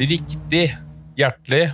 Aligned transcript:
Riktig 0.00 0.70
hjertelig 1.18 1.66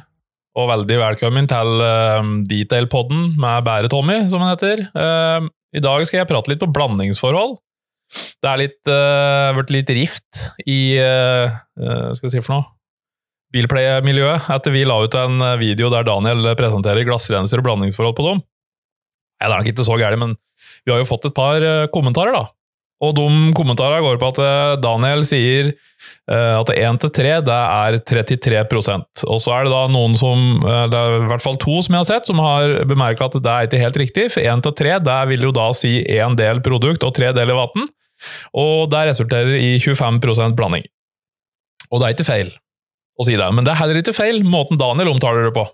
og 0.59 0.65
veldig 0.67 0.97
velkommen 0.99 1.47
til 1.47 1.69
uh, 1.79 2.25
Detailpodden 2.51 3.37
med 3.39 3.67
Bære 3.69 3.91
Tommy, 3.93 4.17
som 4.33 4.43
han 4.43 4.51
heter. 4.51 4.83
Uh, 4.99 5.47
I 5.71 5.83
dag 5.85 6.03
skal 6.09 6.25
jeg 6.25 6.29
prate 6.33 6.51
litt 6.51 6.59
på 6.59 6.67
blandingsforhold. 6.75 7.55
Det 8.43 8.51
er 8.51 8.59
litt, 8.65 8.81
uh, 8.91 9.55
vært 9.61 9.71
litt 9.77 9.93
rift 9.95 10.43
i 10.67 10.97
uh, 10.99 11.55
skal 12.19 12.27
vi 12.27 12.33
si 12.35 12.43
for 12.43 12.57
noe? 12.57 12.67
Bilplay-miljøet 13.55 14.51
etter 14.57 14.75
vi 14.75 14.83
la 14.89 14.99
ut 15.07 15.15
en 15.21 15.47
video 15.63 15.93
der 15.95 16.09
Daniel 16.09 16.51
presenterer 16.59 17.07
glassrenser 17.07 17.63
og 17.63 17.69
blandingsforhold 17.69 18.19
på 18.19 18.27
dem. 18.27 18.43
Ja, 19.39 19.47
det 19.47 19.53
er 19.53 19.59
nok 19.61 19.71
ikke 19.71 19.87
så 19.87 20.01
gærent, 20.03 20.25
men 20.25 20.35
vi 20.83 20.91
har 20.91 20.99
jo 20.99 21.07
fått 21.07 21.31
et 21.31 21.37
par 21.37 21.63
kommentarer, 21.95 22.35
da. 22.35 22.56
Og 23.05 23.13
de 23.13 23.27
kommentarene 23.53 24.01
går 24.01 24.17
på 24.21 24.31
at 24.33 24.39
Daniel 24.81 25.21
sier 25.29 25.75
at 26.27 26.71
1 26.73 27.01
til 27.03 27.11
3 27.19 27.35
det 27.45 27.57
er 27.57 27.97
33% 28.09 29.25
Og 29.29 29.43
så 29.43 29.53
er 29.53 29.67
det 29.67 29.73
da 29.75 29.83
noen 29.93 30.17
som, 30.17 30.63
det 30.65 30.97
er 30.97 31.17
i 31.19 31.29
hvert 31.29 31.45
fall 31.45 31.59
to 31.61 31.77
som 31.85 31.93
jeg 31.93 32.01
har 32.01 32.09
sett, 32.09 32.31
som 32.31 32.41
har 32.41 32.73
bemerka 32.89 33.29
at 33.29 33.37
det 33.37 33.53
er 33.53 33.69
ikke 33.69 33.83
helt 33.83 34.01
riktig. 34.01 34.27
For 34.33 34.41
1 34.41 34.65
til 34.65 34.77
3 34.81 34.97
det 35.05 35.19
vil 35.35 35.45
jo 35.49 35.53
da 35.55 35.69
si 35.77 35.99
én 36.17 36.39
del 36.41 36.65
produkt 36.65 37.05
og 37.05 37.13
tre 37.19 37.35
deler 37.37 37.59
vann. 37.61 37.89
Og 38.57 38.89
det 38.93 39.07
resulterer 39.11 39.59
i 39.61 39.75
25% 39.77 40.57
blanding. 40.57 40.87
Og 41.91 42.01
det 42.01 42.09
er 42.09 42.17
ikke 42.17 42.31
feil 42.33 42.55
å 43.17 43.25
si 43.25 43.37
det, 43.39 43.47
men 43.55 43.65
det 43.65 43.73
er 43.73 43.81
heller 43.81 44.01
ikke 44.01 44.17
feil 44.17 44.43
måten 44.45 44.81
Daniel 44.81 45.15
omtaler 45.15 45.49
det 45.49 45.55
på. 45.57 45.65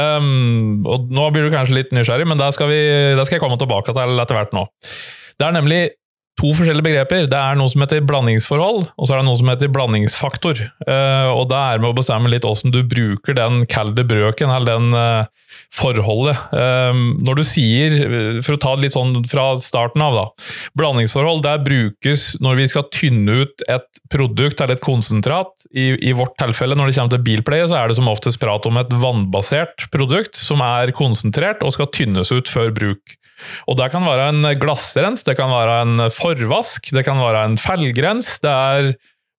Um, 0.00 0.80
og 0.88 1.08
Nå 1.12 1.28
blir 1.32 1.46
du 1.46 1.54
kanskje 1.54 1.76
litt 1.76 1.94
nysgjerrig, 1.96 2.26
men 2.28 2.40
det 2.40 2.50
skal, 2.56 2.72
det 2.72 3.24
skal 3.24 3.38
jeg 3.38 3.44
komme 3.44 3.58
tilbake 3.60 3.94
til 3.96 4.22
etter 4.22 4.36
hvert 4.36 4.54
nå. 4.56 4.66
Det 5.40 5.46
er 5.46 5.56
nemlig 5.56 5.80
to 6.40 6.52
forskjellige 6.56 6.86
begreper. 6.86 7.28
Det 7.30 7.36
er 7.36 7.58
noe 7.58 7.70
som 7.70 7.84
heter 7.84 8.04
blandingsforhold, 8.06 8.86
og 8.96 9.06
så 9.06 9.14
er 9.14 9.20
det 9.20 9.28
noe 9.28 9.38
som 9.38 9.50
heter 9.52 9.72
blandingsfaktor. 9.72 10.62
Uh, 10.86 11.30
og 11.34 11.50
det 11.50 11.60
er 11.60 11.82
med 11.82 11.92
å 11.92 11.98
bestemme 11.98 12.32
litt 12.32 12.46
åssen 12.48 12.72
du 12.72 12.80
bruker 12.86 13.36
den 13.36 13.66
kalde 13.70 14.06
brøken, 14.08 14.52
eller 14.54 14.78
den 14.78 14.96
uh, 14.96 15.28
forholdet. 15.74 16.40
Um, 16.54 17.20
når 17.26 17.40
du 17.40 17.44
sier, 17.46 17.96
for 18.44 18.56
å 18.56 18.62
ta 18.62 18.74
det 18.76 18.86
litt 18.86 18.96
sånn 18.96 19.20
fra 19.28 19.50
starten 19.60 20.04
av, 20.04 20.16
da. 20.16 20.48
Blandingsforhold 20.78 21.44
der 21.44 21.62
brukes 21.64 22.32
når 22.42 22.62
vi 22.62 22.68
skal 22.72 22.88
tynne 22.94 23.40
ut 23.44 23.66
et 23.68 24.02
produkt 24.12 24.62
eller 24.62 24.78
et 24.78 24.84
konsentrat. 24.84 25.52
I, 25.70 25.92
I, 25.98 26.14
vårt 26.16 26.38
tilfelle, 26.40 26.78
når 26.78 26.90
det 26.90 26.98
kommer 26.98 27.16
til 27.16 27.26
bilpleie, 27.26 27.68
så 27.68 27.80
er 27.82 27.90
det 27.90 28.00
som 28.00 28.10
oftest 28.10 28.40
prat 28.42 28.66
om 28.70 28.80
et 28.80 28.92
vannbasert 29.02 29.90
produkt 29.92 30.40
som 30.40 30.64
er 30.64 30.94
konsentrert 30.96 31.64
og 31.66 31.74
skal 31.76 31.90
tynnes 31.94 32.32
ut 32.32 32.50
før 32.50 32.72
bruk. 32.74 33.19
Og 33.68 33.78
Det 33.80 33.90
kan 33.92 34.04
være 34.06 34.30
en 34.32 34.50
glassrens, 34.60 35.24
det 35.26 35.36
kan 35.38 35.50
være 35.52 35.80
en 35.84 36.08
forvask, 36.14 36.90
det 36.94 37.04
kan 37.06 37.20
være 37.20 37.44
en 37.48 37.56
felgrens. 37.60 38.38
Det 38.44 38.50
er 38.50 38.92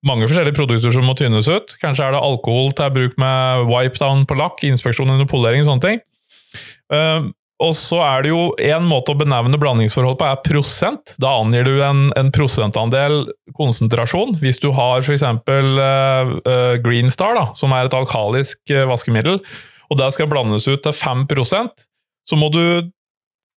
mange 0.08 0.28
forskjellige 0.30 0.58
produkter 0.58 0.94
som 0.94 1.06
må 1.06 1.16
tynnes 1.18 1.50
ut. 1.52 1.76
Kanskje 1.82 2.08
er 2.08 2.16
det 2.16 2.24
alkohol 2.24 2.74
til 2.78 2.96
bruk 2.96 3.20
med 3.22 3.68
wipe-down 3.70 4.26
på 4.26 4.38
lakk, 4.40 4.64
inspeksjon 4.66 5.14
under 5.14 5.30
polering, 5.30 5.66
sånne 5.68 5.86
ting. 5.86 6.02
Uh, 6.92 7.30
og 7.62 7.76
så 7.78 8.00
er 8.02 8.24
det 8.26 8.32
jo 8.32 8.40
En 8.60 8.88
måte 8.90 9.14
å 9.14 9.18
benevne 9.20 9.60
blandingsforhold 9.62 10.18
på, 10.18 10.26
er 10.28 10.42
prosent. 10.44 11.14
Da 11.22 11.36
angir 11.38 11.68
du 11.68 11.76
en, 11.86 12.08
en 12.18 12.32
prosentandel 12.34 13.28
konsentrasjon. 13.58 14.34
Hvis 14.42 14.58
du 14.64 14.72
har 14.76 15.06
f.eks. 15.06 15.28
Uh, 15.46 16.34
uh, 16.42 16.74
Green 16.82 17.14
Star, 17.14 17.38
da, 17.38 17.46
som 17.58 17.76
er 17.78 17.86
et 17.86 17.98
alkalisk 17.98 18.74
uh, 18.74 18.88
vaskemiddel, 18.90 19.38
og 19.92 20.00
det 20.00 20.10
skal 20.16 20.30
blandes 20.32 20.66
ut 20.72 20.82
til 20.82 20.96
5% 20.96 21.88
så 22.28 22.38
må 22.40 22.52
du 22.54 22.64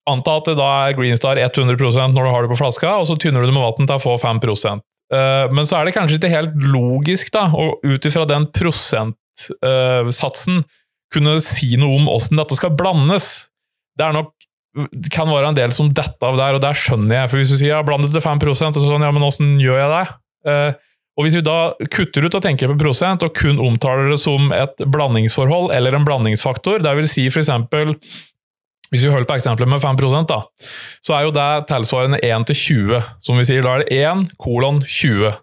Anta 0.10 0.38
at 0.40 0.50
det 0.50 0.58
da 0.60 0.70
er 0.88 0.96
Greenstar 0.98 1.40
100% 1.40 2.12
når 2.12 2.26
du 2.26 2.32
har 2.34 2.44
det 2.44 2.52
på 2.52 2.60
flaska, 2.60 2.98
og 3.00 3.08
så 3.08 3.16
tynner 3.20 3.44
du 3.44 3.50
det 3.50 3.56
med 3.56 3.64
vann 3.64 3.88
til 3.88 3.96
å 3.96 4.04
få 4.04 4.18
5 4.20 4.42
eh, 4.44 5.52
Men 5.54 5.70
så 5.70 5.80
er 5.80 5.88
det 5.88 5.96
kanskje 5.96 6.20
ikke 6.20 6.34
helt 6.34 6.56
logisk, 6.74 7.32
da, 7.36 7.48
å 7.54 7.80
ut 7.80 8.10
ifra 8.10 8.28
den 8.30 8.50
prosentsatsen 8.52 10.64
kunne 11.14 11.38
si 11.46 11.76
noe 11.78 12.02
om 12.02 12.10
åssen 12.10 12.40
dette 12.40 12.58
skal 12.58 12.74
blandes. 12.76 13.52
Det 13.98 14.08
er 14.08 14.16
nok 14.16 14.34
det 14.74 15.12
kan 15.14 15.30
være 15.30 15.52
en 15.52 15.58
del 15.58 15.74
som 15.76 15.92
detter 15.94 16.32
av 16.32 16.40
der, 16.40 16.58
og 16.58 16.64
der 16.64 16.78
skjønner 16.78 17.20
jeg. 17.20 17.30
For 17.30 17.40
hvis 17.40 17.54
du 17.54 17.60
sier 17.60 17.76
ja, 17.76 17.84
bland 17.86 18.08
det 18.08 18.14
til 18.16 18.26
5 18.26 18.42
og 18.50 18.58
så 18.58 18.72
sånn, 18.74 19.06
ja, 19.06 19.12
men 19.14 19.26
åssen 19.26 19.60
gjør 19.62 19.84
jeg 19.84 19.92
det? 19.92 20.06
Uh, 20.50 20.72
og 21.14 21.28
Hvis 21.28 21.36
vi 21.38 21.44
da 21.46 21.58
kutter 21.94 22.26
ut 22.26 22.38
og 22.40 22.42
tenker 22.42 22.72
på 22.72 22.80
prosent, 22.82 23.22
og 23.22 23.36
kun 23.38 23.62
omtaler 23.62 24.10
det 24.10 24.18
som 24.18 24.50
et 24.56 24.82
blandingsforhold 24.82 25.70
eller 25.76 25.94
en 25.94 26.08
blandingsfaktor, 26.08 26.82
det 26.82 26.94
vil 26.98 27.10
si 27.10 27.28
f.eks. 27.30 27.52
Hvis 28.94 29.08
vi 29.08 29.10
holder 29.10 29.26
på 29.26 29.40
eksempelet 29.40 29.72
med 29.72 29.82
5 29.82 29.98
da, 30.30 30.44
så 31.02 31.16
er 31.18 31.24
jo 31.26 31.34
det 31.34 31.66
tilsvarende 31.66 32.20
1 32.22 32.46
til 32.52 32.56
20. 32.56 33.02
Som 33.26 33.40
vi 33.42 33.46
sier, 33.48 33.66
da 33.66 33.74
er 33.74 33.82
det 33.82 33.98
1 33.98 34.36
kolon 34.38 34.84
20. 34.86 35.34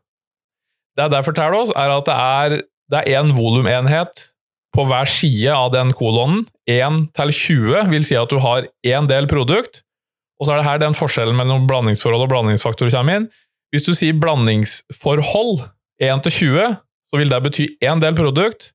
Det 0.97 1.09
det 1.11 1.25
forteller 1.27 1.59
oss, 1.59 1.73
er 1.75 1.91
at 1.91 2.07
det 2.07 2.15
er, 2.15 2.63
det 2.95 3.03
er 3.11 3.19
en 3.19 3.35
volumenhet 3.35 4.31
på 4.71 4.87
hver 4.87 5.11
side 5.11 5.51
av 5.51 5.73
den 5.75 5.91
kolonen. 5.99 6.45
1 6.71 7.11
til 7.19 7.35
20 7.35 7.91
vil 7.91 8.07
si 8.07 8.15
at 8.15 8.31
du 8.31 8.39
har 8.39 8.71
én 8.87 9.11
del 9.11 9.27
produkt, 9.27 9.83
og 10.39 10.47
så 10.47 10.55
er 10.55 10.63
det 10.63 10.69
her 10.69 10.83
den 10.87 10.95
forskjellen 10.95 11.37
mellom 11.37 11.67
blandingsforhold 11.67 12.29
og 12.29 12.31
blandingsfaktor 12.31 12.95
kommer 12.95 13.19
inn. 13.19 13.31
Hvis 13.75 13.87
du 13.87 13.93
sier 13.99 14.15
blandingsforhold 14.19 15.67
1 15.99 16.23
til 16.27 16.39
20, 16.39 16.77
så 17.11 17.19
vil 17.19 17.31
det 17.35 17.43
bety 17.43 17.67
én 17.83 18.03
del 18.03 18.15
produkt, 18.15 18.71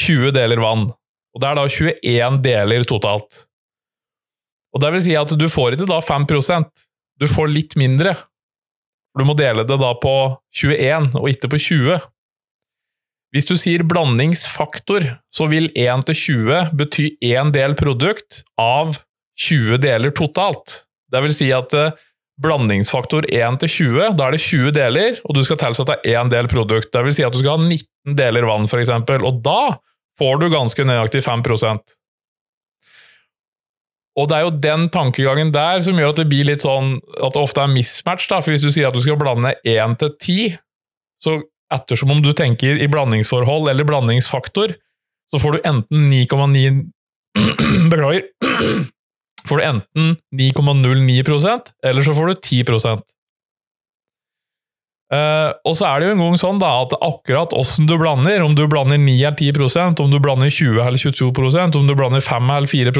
20 0.00 0.32
deler 0.32 0.64
vann. 0.64 0.88
Og 1.34 1.42
det 1.42 1.50
er 1.50 1.58
da 1.58 1.68
21 1.68 2.40
deler 2.44 2.88
totalt. 2.88 3.44
Og 4.74 4.82
det 4.82 4.90
vil 4.94 5.04
si 5.06 5.14
at 5.18 5.30
du 5.38 5.46
får 5.50 5.76
ikke 5.76 5.90
da 5.90 6.00
5% 6.02 6.86
du 7.22 7.28
får 7.30 7.52
litt 7.52 7.76
mindre. 7.78 8.16
Du 9.14 9.22
må 9.26 9.36
dele 9.38 9.62
det 9.66 9.78
da 9.78 9.92
på 10.02 10.14
21, 10.58 11.12
og 11.20 11.28
ikke 11.30 11.52
på 11.52 11.60
20. 11.62 12.00
Hvis 13.34 13.46
du 13.50 13.54
sier 13.58 13.82
blandingsfaktor, 13.86 15.06
så 15.30 15.46
vil 15.50 15.68
1 15.78 16.04
til 16.10 16.18
20 16.48 16.74
bety 16.78 17.06
én 17.22 17.52
del 17.54 17.76
produkt 17.78 18.42
av 18.58 18.98
20 19.46 19.78
deler 19.82 20.14
totalt. 20.14 20.82
Det 21.10 21.22
vil 21.22 21.34
si 21.34 21.48
at 21.54 21.74
eh, 21.78 21.94
blandingsfaktor 22.42 23.26
1 23.30 23.58
til 23.62 23.72
20, 23.72 24.14
da 24.18 24.28
er 24.28 24.36
det 24.36 24.42
20 24.42 24.74
deler, 24.74 25.18
og 25.22 25.38
du 25.38 25.42
skal 25.46 25.58
tilsette 25.62 26.00
én 26.10 26.30
del 26.30 26.50
produkt. 26.50 26.90
Det 26.94 27.02
vil 27.06 27.14
si 27.14 27.26
at 27.26 27.34
du 27.34 27.40
skal 27.42 27.58
ha 27.58 27.66
19 27.66 28.18
deler 28.18 28.46
vann, 28.46 28.66
f.eks., 28.70 28.90
og 29.18 29.42
da 29.46 29.76
får 30.18 30.40
du 30.42 30.48
ganske 30.54 30.86
nøyaktig 30.86 31.22
5 31.26 31.46
og 34.14 34.28
det 34.30 34.36
er 34.36 34.44
jo 34.46 34.52
den 34.62 34.86
tankegangen 34.94 35.50
der 35.54 35.80
som 35.82 35.98
gjør 35.98 36.12
at 36.12 36.20
det 36.20 36.28
blir 36.30 36.46
litt 36.46 36.62
sånn 36.62 37.00
at 37.18 37.34
det 37.34 37.42
ofte 37.42 37.64
er 37.64 37.72
mismatch. 37.72 38.28
da, 38.30 38.38
for 38.40 38.54
Hvis 38.54 38.62
du 38.62 38.70
sier 38.70 38.88
at 38.88 38.94
du 38.94 39.02
skal 39.02 39.18
blande 39.18 39.56
1 39.66 39.98
til 39.98 40.12
10, 40.14 40.58
så 41.24 41.40
ettersom 41.74 42.14
om 42.14 42.22
du 42.22 42.30
tenker 42.36 42.78
i 42.78 42.90
blandingsforhold 42.90 43.70
eller 43.72 43.88
blandingsfaktor, 43.88 44.76
så 45.32 45.40
får 45.42 45.56
du 45.56 45.66
enten 45.66 46.10
9,9 46.12 46.84
Beklager. 47.90 48.28
Får 49.48 49.60
du 49.60 49.64
enten 49.66 50.14
9,09% 50.32 51.74
eller 51.84 52.06
så 52.06 52.14
får 52.16 52.30
du 52.30 52.34
10 52.34 52.62
uh, 52.72 53.00
eh, 55.12 55.50
Og 55.68 55.74
så 55.76 55.88
er 55.88 56.00
det 56.00 56.06
jo 56.06 56.14
en 56.14 56.22
gang 56.22 56.38
sånn 56.40 56.62
da, 56.62 56.70
at 56.86 56.94
akkurat 56.96 57.52
åssen 57.52 57.84
du 57.90 57.98
blander, 58.00 58.40
om 58.40 58.54
du 58.56 58.64
blander 58.70 58.96
9 58.96 59.18
eller 59.18 59.36
10% 59.36 60.00
om 60.00 60.14
du 60.14 60.16
blander 60.22 60.48
20 60.48 60.80
eller 60.80 60.96
22% 60.96 61.76
om 61.76 61.90
du 61.90 61.92
blander 61.98 62.24
5 62.24 62.54
eller 62.56 62.72
4 62.72 62.94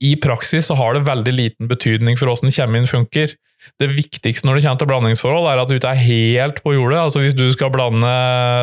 i 0.00 0.14
praksis 0.16 0.70
så 0.70 0.76
har 0.78 0.96
det 0.96 1.06
veldig 1.08 1.32
liten 1.36 1.68
betydning 1.68 2.16
for 2.16 2.30
hvordan 2.30 2.52
kjemien 2.54 2.88
funker. 2.88 3.34
Det 3.80 3.90
viktigste 3.92 4.48
når 4.48 4.56
det 4.56 4.62
kommer 4.64 4.80
til 4.80 4.88
blandingsforhold, 4.88 5.48
er 5.50 5.60
at 5.60 5.68
du 5.68 5.76
ikke 5.76 5.90
er 5.92 6.00
helt 6.00 6.62
på 6.64 6.72
jordet. 6.72 7.02
Altså 7.02 7.20
Hvis 7.20 7.36
du 7.36 7.44
skal 7.52 7.72
blande 7.74 8.08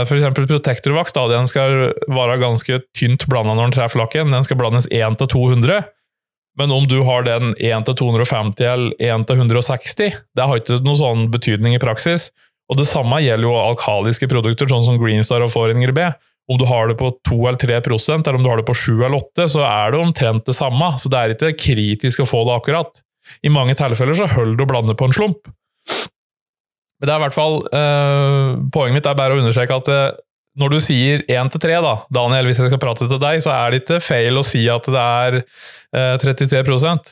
f.eks. 0.07 0.25
Protectorvax, 0.33 1.13
da, 1.13 1.27
den 1.29 1.49
skal 1.49 1.91
være 2.09 2.39
ganske 2.41 2.81
tynt 2.97 3.27
blanda 3.29 3.53
når 3.53 3.69
den 3.69 3.77
treffer 3.77 4.01
lakken. 4.01 4.33
Den 4.33 4.47
skal 4.47 4.57
blandes 4.57 4.89
1 4.89 5.19
til 5.21 5.29
200. 5.35 5.85
Men 6.57 6.73
om 6.73 6.87
du 6.89 7.03
har 7.05 7.27
den 7.27 7.53
1 7.61 7.85
til 7.85 7.99
250 8.01 8.65
eller 8.65 8.97
1 8.97 9.27
til 9.29 9.43
160, 9.45 10.17
det 10.33 10.49
har 10.49 10.57
ikke 10.57 10.79
noen 10.81 11.01
sånn 11.03 11.27
betydning 11.33 11.77
i 11.77 11.83
praksis. 11.83 12.31
Og 12.67 12.81
Det 12.81 12.89
samme 12.89 13.21
gjelder 13.21 13.45
jo 13.45 13.53
alkaliske 13.61 14.27
produkter, 14.27 14.67
sånn 14.67 14.83
som 14.83 14.97
Greenstar 14.99 15.45
og 15.45 15.53
Foringer 15.53 15.93
B 15.93 16.09
om 16.47 16.57
du 16.59 16.63
har 16.65 16.87
det 16.87 16.95
på 16.99 17.11
2 17.27 17.37
eller 17.47 17.59
3 17.59 17.75
eller 17.75 18.35
om 18.35 18.43
du 18.43 18.49
har 18.49 18.61
det 18.61 18.67
på 18.67 18.75
7 18.75 19.03
eller 19.03 19.17
8 19.19 19.47
så 19.51 19.63
er 19.67 19.91
det 19.91 19.99
omtrent 19.99 20.45
det 20.47 20.55
samme. 20.55 20.93
Så 20.97 21.11
det 21.11 21.19
er 21.19 21.35
ikke 21.35 21.57
kritisk 21.59 22.23
å 22.23 22.29
få 22.29 22.45
det 22.47 22.55
akkurat. 22.55 23.01
I 23.43 23.51
mange 23.51 23.75
tilfeller 23.75 24.15
så 24.15 24.29
holder 24.31 24.55
det 24.55 24.63
å 24.63 24.69
blande 24.71 24.95
på 24.95 25.09
en 25.09 25.15
slump. 25.15 25.49
Men 26.97 27.09
det 27.09 27.13
er 27.13 27.19
i 27.19 27.23
hvert 27.27 27.35
fall 27.35 27.59
eh, 27.77 28.53
Poenget 28.73 28.95
mitt 28.97 29.09
er 29.09 29.17
bare 29.19 29.35
å 29.35 29.41
understreke 29.41 29.75
at 29.75 29.91
eh, 29.93 30.15
når 30.57 30.71
du 30.73 30.77
sier 30.81 31.21
1 31.29 31.51
til 31.53 31.61
3, 31.67 31.75
da, 31.85 31.91
Daniel, 32.09 32.47
hvis 32.49 32.57
jeg 32.63 32.71
skal 32.71 32.81
prate 32.81 33.05
til 33.05 33.19
deg, 33.21 33.43
så 33.45 33.51
er 33.53 33.69
det 33.69 33.83
ikke 33.83 33.99
feil 34.01 34.39
å 34.39 34.45
si 34.47 34.63
at 34.73 34.87
det 34.89 35.03
er 35.03 35.37
eh, 35.43 36.15
33% 36.23 37.11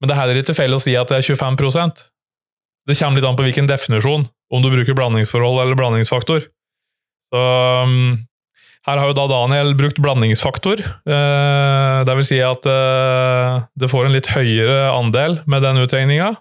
Men 0.00 0.08
det 0.08 0.14
er 0.14 0.20
heller 0.22 0.40
ikke 0.40 0.56
feil 0.56 0.72
å 0.72 0.80
si 0.80 0.94
at 0.96 1.12
det 1.12 1.18
er 1.18 1.26
25% 1.26 2.06
Det 2.88 2.96
kommer 2.96 3.20
litt 3.20 3.28
an 3.28 3.36
på 3.36 3.44
hvilken 3.44 3.68
definisjon, 3.68 4.24
om 4.48 4.64
du 4.64 4.70
bruker 4.72 4.96
blandingsforhold 4.96 5.60
eller 5.66 5.76
blandingsfaktor. 5.76 6.48
Så 7.30 7.44
um, 7.86 8.18
her 8.88 8.96
har 8.96 9.10
jo 9.10 9.16
da 9.16 9.28
Daniel 9.28 9.74
brukt 9.76 10.00
blandingsfaktor. 10.00 10.80
Eh, 10.80 12.00
det 12.08 12.16
vil 12.16 12.26
si 12.26 12.40
at 12.42 12.64
eh, 12.66 13.62
det 13.76 13.90
får 13.92 14.08
en 14.08 14.16
litt 14.16 14.30
høyere 14.32 14.88
andel 14.94 15.42
med 15.50 15.66
den 15.66 15.82
utregninga. 15.82 16.32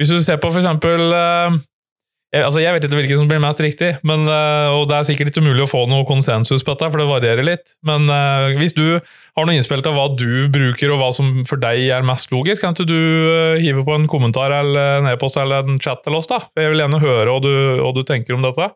Hvis 0.00 0.12
du 0.12 0.20
ser 0.24 0.40
på 0.40 0.50
f.eks. 0.52 0.64
eksempel 0.64 1.12
altså 2.36 2.60
jeg 2.60 2.74
vet 2.74 2.84
ikke 2.84 2.98
hvilken 2.98 3.20
som 3.22 3.28
blir 3.30 3.40
mest 3.40 3.60
riktig, 3.64 3.94
men, 4.04 4.26
eh, 4.28 4.72
og 4.74 4.88
det 4.90 4.96
er 4.96 5.06
sikkert 5.08 5.30
ikke 5.30 5.44
mulig 5.44 5.62
å 5.64 5.70
få 5.70 5.84
noe 5.88 6.04
konsensus 6.08 6.64
på 6.66 6.74
dette, 6.74 6.88
for 6.92 7.00
det 7.00 7.06
varierer 7.08 7.46
litt. 7.46 7.76
Men 7.86 8.08
hvis 8.58 8.76
du 8.76 8.98
har 8.98 9.46
noe 9.46 9.56
innspill 9.56 9.84
til 9.84 9.96
hva 9.96 10.08
du 10.16 10.48
bruker, 10.52 10.92
og 10.92 11.00
hva 11.00 11.12
som 11.16 11.38
for 11.48 11.60
deg 11.60 11.86
er 11.92 12.08
mest 12.08 12.32
logisk, 12.32 12.64
kan 12.64 12.76
ikke 12.76 12.88
du 12.88 13.60
hive 13.62 13.84
på 13.84 13.96
en 13.96 14.08
kommentar 14.10 14.52
eller 14.62 15.02
en 15.02 15.12
e-post 15.12 15.40
eller 15.40 15.64
en 15.68 15.80
chat 15.80 16.00
til 16.04 16.16
oss? 16.16 16.28
da? 16.32 16.40
Jeg 16.56 16.72
vil 16.72 16.84
gjerne 16.84 17.04
høre 17.04 17.36
hva 17.36 17.44
du, 17.44 17.54
hva 17.84 17.94
du 17.96 18.02
tenker 18.08 18.36
om 18.36 18.48
dette. 18.48 18.72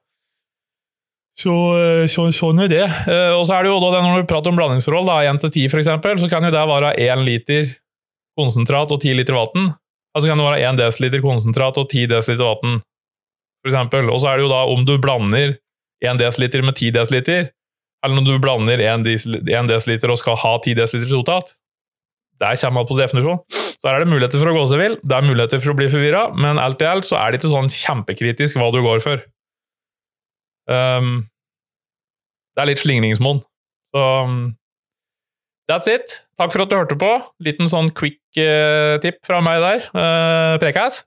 Så, 1.40 1.54
så, 2.12 2.26
sånn 2.36 2.60
er 2.66 2.68
det. 2.68 2.86
Uh, 3.06 3.38
og 3.38 3.46
så 3.48 3.56
er 3.56 3.64
det 3.64 3.70
jo 3.70 3.78
da, 3.80 4.02
Når 4.04 4.24
du 4.24 4.28
prater 4.28 4.52
om 4.52 4.58
blandingsforhold, 4.58 5.08
1 5.24 5.40
til 5.46 5.54
10 5.64 5.70
f.eks., 5.70 5.88
så 6.20 6.28
kan 6.28 6.44
jo 6.44 6.52
det 6.52 6.64
være 6.68 6.92
1 7.00 7.24
liter 7.24 7.70
konsentrat 8.36 8.92
og 8.92 9.00
10 9.00 9.16
liter 9.16 9.36
vann. 9.36 9.70
Altså 10.16 10.28
kan 10.28 10.40
det 10.40 10.46
være 10.46 10.60
1 10.68 10.80
dl 10.80 11.22
konsentrat 11.24 11.78
og 11.80 11.88
10 11.88 12.10
dl 12.10 12.42
vann 12.42 12.80
eksempel. 13.66 14.10
Og 14.12 14.20
så 14.20 14.30
er 14.30 14.40
det 14.40 14.46
jo 14.46 14.52
da 14.52 14.64
om 14.72 14.84
du 14.84 14.96
blander 15.00 15.56
1 16.04 16.20
dl 16.20 16.66
med 16.66 16.76
10 16.76 16.92
dl, 16.96 17.48
eller 18.00 18.20
om 18.20 18.26
du 18.26 18.36
blander 18.42 18.80
1 18.80 19.06
dl 19.06 20.12
og 20.12 20.20
skal 20.20 20.38
ha 20.44 20.54
10 20.58 20.76
dl 20.76 21.08
totalt. 21.08 21.56
Der 22.40 22.56
kommer 22.56 22.82
alt 22.82 22.88
på 22.88 22.96
definisjon. 22.96 23.42
Så 23.80 23.88
der 23.88 23.96
er 23.96 24.04
det 24.04 24.12
muligheter 24.12 24.40
for 24.40 24.50
å 24.50 24.56
gå 24.56 24.62
seg 24.68 24.80
vill, 24.80 24.94
det 25.00 25.16
er 25.16 25.24
muligheter 25.24 25.60
for 25.60 25.72
å 25.72 25.76
bli 25.76 25.86
forvirra, 25.92 26.26
men 26.36 26.58
alt 26.60 26.82
i 26.84 26.88
alt 26.88 27.06
så 27.08 27.16
er 27.16 27.32
det 27.32 27.40
ikke 27.40 27.52
sånn 27.52 27.70
kjempekritisk 27.72 28.58
hva 28.60 28.68
du 28.74 28.80
går 28.84 29.00
for. 29.04 29.22
Um, 30.68 31.29
det 32.56 32.62
er 32.62 32.70
litt 32.70 32.82
slingringsmonn. 32.82 33.42
Så 33.94 34.06
um, 34.24 34.40
that's 35.70 35.90
it. 35.90 36.20
Takk 36.40 36.54
for 36.54 36.64
at 36.64 36.72
du 36.72 36.78
hørte 36.78 36.98
på. 36.98 37.12
Liten 37.44 37.70
sånn 37.70 37.92
quick 37.96 38.20
uh, 38.38 38.98
tip 39.02 39.20
fra 39.26 39.42
meg 39.44 39.62
der. 39.64 39.86
Uh, 39.94 40.56
Prekas. 40.62 41.04